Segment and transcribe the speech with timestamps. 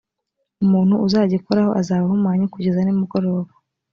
[0.63, 3.51] umuntu uzagikoraho azaba ahumanye kugeza nimugoroba